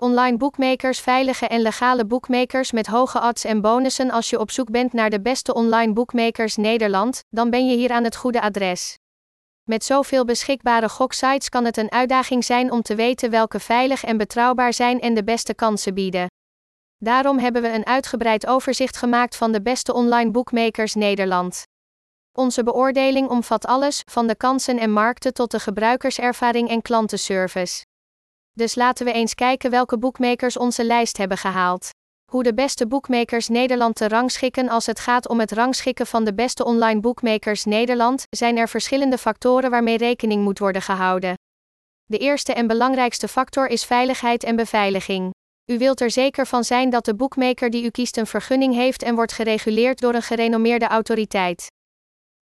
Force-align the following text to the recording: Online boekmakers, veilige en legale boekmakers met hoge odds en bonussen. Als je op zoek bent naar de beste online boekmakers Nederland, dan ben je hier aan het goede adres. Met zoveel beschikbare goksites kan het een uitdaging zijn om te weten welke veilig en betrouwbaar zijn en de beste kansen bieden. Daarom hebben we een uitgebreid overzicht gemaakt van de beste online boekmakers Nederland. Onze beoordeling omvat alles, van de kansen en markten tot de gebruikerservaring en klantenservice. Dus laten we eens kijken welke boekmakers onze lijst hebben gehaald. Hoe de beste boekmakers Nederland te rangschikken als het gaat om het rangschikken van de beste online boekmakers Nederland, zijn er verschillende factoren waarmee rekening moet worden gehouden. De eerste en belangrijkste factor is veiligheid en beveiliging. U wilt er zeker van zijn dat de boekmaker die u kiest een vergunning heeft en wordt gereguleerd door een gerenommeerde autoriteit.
Online 0.00 0.36
boekmakers, 0.36 1.00
veilige 1.00 1.46
en 1.46 1.60
legale 1.60 2.04
boekmakers 2.06 2.72
met 2.72 2.86
hoge 2.86 3.20
odds 3.22 3.44
en 3.44 3.60
bonussen. 3.60 4.10
Als 4.10 4.30
je 4.30 4.38
op 4.38 4.50
zoek 4.50 4.70
bent 4.70 4.92
naar 4.92 5.10
de 5.10 5.20
beste 5.20 5.54
online 5.54 5.92
boekmakers 5.92 6.56
Nederland, 6.56 7.24
dan 7.28 7.50
ben 7.50 7.68
je 7.68 7.76
hier 7.76 7.90
aan 7.90 8.04
het 8.04 8.16
goede 8.16 8.40
adres. 8.40 8.98
Met 9.62 9.84
zoveel 9.84 10.24
beschikbare 10.24 10.88
goksites 10.88 11.48
kan 11.48 11.64
het 11.64 11.76
een 11.76 11.90
uitdaging 11.90 12.44
zijn 12.44 12.72
om 12.72 12.82
te 12.82 12.94
weten 12.94 13.30
welke 13.30 13.60
veilig 13.60 14.04
en 14.04 14.16
betrouwbaar 14.16 14.72
zijn 14.72 15.00
en 15.00 15.14
de 15.14 15.24
beste 15.24 15.54
kansen 15.54 15.94
bieden. 15.94 16.26
Daarom 16.98 17.38
hebben 17.38 17.62
we 17.62 17.68
een 17.68 17.86
uitgebreid 17.86 18.46
overzicht 18.46 18.96
gemaakt 18.96 19.36
van 19.36 19.52
de 19.52 19.62
beste 19.62 19.92
online 19.92 20.30
boekmakers 20.30 20.94
Nederland. 20.94 21.62
Onze 22.32 22.62
beoordeling 22.62 23.28
omvat 23.28 23.66
alles, 23.66 24.02
van 24.10 24.26
de 24.26 24.36
kansen 24.36 24.78
en 24.78 24.90
markten 24.90 25.34
tot 25.34 25.50
de 25.50 25.60
gebruikerservaring 25.60 26.68
en 26.68 26.82
klantenservice. 26.82 27.88
Dus 28.52 28.74
laten 28.74 29.06
we 29.06 29.12
eens 29.12 29.34
kijken 29.34 29.70
welke 29.70 29.98
boekmakers 29.98 30.56
onze 30.56 30.84
lijst 30.84 31.16
hebben 31.16 31.38
gehaald. 31.38 31.88
Hoe 32.30 32.42
de 32.42 32.54
beste 32.54 32.86
boekmakers 32.86 33.48
Nederland 33.48 33.94
te 33.94 34.08
rangschikken 34.08 34.68
als 34.68 34.86
het 34.86 35.00
gaat 35.00 35.28
om 35.28 35.40
het 35.40 35.52
rangschikken 35.52 36.06
van 36.06 36.24
de 36.24 36.34
beste 36.34 36.64
online 36.64 37.00
boekmakers 37.00 37.64
Nederland, 37.64 38.24
zijn 38.30 38.56
er 38.56 38.68
verschillende 38.68 39.18
factoren 39.18 39.70
waarmee 39.70 39.96
rekening 39.96 40.42
moet 40.42 40.58
worden 40.58 40.82
gehouden. 40.82 41.34
De 42.04 42.18
eerste 42.18 42.52
en 42.52 42.66
belangrijkste 42.66 43.28
factor 43.28 43.66
is 43.66 43.84
veiligheid 43.84 44.44
en 44.44 44.56
beveiliging. 44.56 45.30
U 45.70 45.78
wilt 45.78 46.00
er 46.00 46.10
zeker 46.10 46.46
van 46.46 46.64
zijn 46.64 46.90
dat 46.90 47.04
de 47.04 47.14
boekmaker 47.14 47.70
die 47.70 47.84
u 47.84 47.90
kiest 47.90 48.16
een 48.16 48.26
vergunning 48.26 48.74
heeft 48.74 49.02
en 49.02 49.14
wordt 49.14 49.32
gereguleerd 49.32 50.00
door 50.00 50.14
een 50.14 50.22
gerenommeerde 50.22 50.86
autoriteit. 50.86 51.66